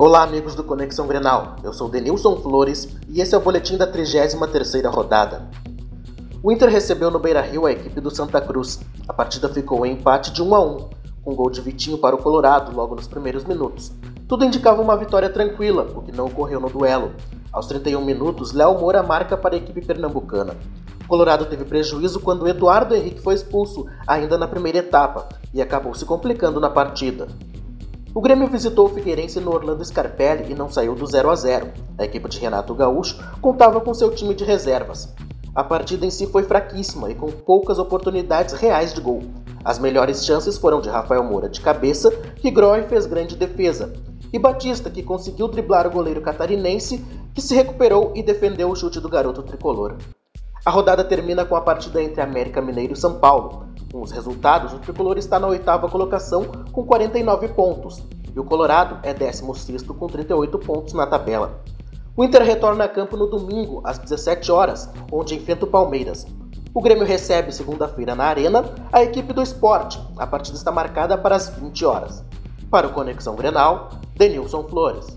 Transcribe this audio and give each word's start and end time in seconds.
Olá, 0.00 0.22
amigos 0.22 0.54
do 0.54 0.62
Conexão 0.62 1.08
Grenal. 1.08 1.56
Eu 1.60 1.72
sou 1.72 1.88
Denilson 1.88 2.36
Flores 2.36 2.96
e 3.08 3.20
esse 3.20 3.34
é 3.34 3.36
o 3.36 3.40
boletim 3.40 3.76
da 3.76 3.84
33ª 3.84 4.88
rodada. 4.88 5.50
O 6.40 6.52
Inter 6.52 6.68
recebeu 6.68 7.10
no 7.10 7.18
Beira-Rio 7.18 7.66
a 7.66 7.72
equipe 7.72 8.00
do 8.00 8.08
Santa 8.08 8.40
Cruz. 8.40 8.78
A 9.08 9.12
partida 9.12 9.48
ficou 9.48 9.84
em 9.84 9.94
empate 9.94 10.30
de 10.30 10.40
1 10.40 10.54
a 10.54 10.60
1, 10.60 10.88
com 11.24 11.34
gol 11.34 11.50
de 11.50 11.60
Vitinho 11.60 11.98
para 11.98 12.14
o 12.14 12.22
Colorado 12.22 12.72
logo 12.72 12.94
nos 12.94 13.08
primeiros 13.08 13.42
minutos. 13.42 13.90
Tudo 14.28 14.44
indicava 14.44 14.80
uma 14.80 14.96
vitória 14.96 15.28
tranquila, 15.28 15.88
o 15.92 16.00
que 16.02 16.12
não 16.12 16.26
ocorreu 16.26 16.60
no 16.60 16.70
duelo. 16.70 17.10
Aos 17.52 17.66
31 17.66 18.00
minutos, 18.04 18.52
Léo 18.52 18.78
Moura 18.78 19.02
marca 19.02 19.36
para 19.36 19.56
a 19.56 19.58
equipe 19.58 19.84
pernambucana. 19.84 20.54
O 21.04 21.08
Colorado 21.08 21.46
teve 21.46 21.64
prejuízo 21.64 22.20
quando 22.20 22.46
Eduardo 22.46 22.94
Henrique 22.94 23.20
foi 23.20 23.34
expulso, 23.34 23.86
ainda 24.06 24.38
na 24.38 24.46
primeira 24.46 24.78
etapa, 24.78 25.28
e 25.52 25.60
acabou 25.60 25.92
se 25.92 26.04
complicando 26.04 26.60
na 26.60 26.70
partida. 26.70 27.26
O 28.14 28.20
Grêmio 28.22 28.48
visitou 28.48 28.86
o 28.86 28.88
Figueirense 28.88 29.38
no 29.38 29.52
Orlando 29.52 29.84
Scarpelli 29.84 30.50
e 30.50 30.54
não 30.54 30.70
saiu 30.70 30.94
do 30.94 31.06
0 31.06 31.30
a 31.30 31.34
0. 31.36 31.72
A 31.98 32.04
equipe 32.04 32.28
de 32.28 32.40
Renato 32.40 32.74
Gaúcho 32.74 33.18
contava 33.40 33.80
com 33.80 33.92
seu 33.92 34.10
time 34.10 34.34
de 34.34 34.44
reservas. 34.44 35.14
A 35.54 35.62
partida 35.62 36.06
em 36.06 36.10
si 36.10 36.26
foi 36.26 36.42
fraquíssima 36.42 37.10
e 37.10 37.14
com 37.14 37.30
poucas 37.30 37.78
oportunidades 37.78 38.54
reais 38.54 38.94
de 38.94 39.00
gol. 39.00 39.22
As 39.64 39.78
melhores 39.78 40.24
chances 40.24 40.56
foram 40.56 40.80
de 40.80 40.88
Rafael 40.88 41.22
Moura 41.22 41.48
de 41.48 41.60
cabeça, 41.60 42.10
que 42.36 42.50
Groy 42.50 42.82
fez 42.84 43.06
grande 43.06 43.36
defesa, 43.36 43.92
e 44.32 44.38
Batista, 44.38 44.88
que 44.88 45.02
conseguiu 45.02 45.48
driblar 45.48 45.86
o 45.86 45.90
goleiro 45.90 46.22
catarinense, 46.22 47.04
que 47.34 47.42
se 47.42 47.54
recuperou 47.54 48.12
e 48.14 48.22
defendeu 48.22 48.70
o 48.70 48.76
chute 48.76 49.00
do 49.00 49.08
garoto 49.08 49.42
tricolor. 49.42 49.96
A 50.64 50.70
rodada 50.70 51.04
termina 51.04 51.44
com 51.44 51.56
a 51.56 51.60
partida 51.60 52.02
entre 52.02 52.20
América 52.20 52.62
Mineiro 52.62 52.94
e 52.94 52.96
São 52.96 53.18
Paulo. 53.18 53.67
Com 53.90 54.02
os 54.02 54.10
resultados, 54.10 54.72
o 54.72 54.78
tricolor 54.78 55.16
está 55.16 55.38
na 55.38 55.46
oitava 55.46 55.88
colocação 55.88 56.44
com 56.72 56.84
49 56.84 57.48
pontos 57.48 58.02
e 58.34 58.38
o 58.38 58.44
Colorado 58.44 58.98
é 59.02 59.14
16 59.14 59.82
com 59.82 60.06
38 60.06 60.58
pontos 60.58 60.92
na 60.92 61.06
tabela. 61.06 61.62
O 62.14 62.22
Inter 62.22 62.42
retorna 62.42 62.84
a 62.84 62.88
campo 62.88 63.16
no 63.16 63.26
domingo 63.26 63.80
às 63.84 63.98
17 63.98 64.52
horas, 64.52 64.90
onde 65.10 65.34
enfrenta 65.34 65.64
o 65.64 65.68
Palmeiras. 65.68 66.26
O 66.74 66.82
Grêmio 66.82 67.06
recebe 67.06 67.50
segunda-feira 67.50 68.14
na 68.14 68.24
Arena 68.24 68.64
a 68.92 69.02
equipe 69.02 69.32
do 69.32 69.42
esporte. 69.42 69.98
A 70.16 70.26
partida 70.26 70.56
está 70.56 70.70
marcada 70.70 71.16
para 71.16 71.36
as 71.36 71.48
20 71.48 71.84
horas. 71.86 72.22
Para 72.70 72.88
o 72.88 72.92
Conexão 72.92 73.34
Grenal, 73.34 73.88
Denilson 74.14 74.64
Flores. 74.64 75.16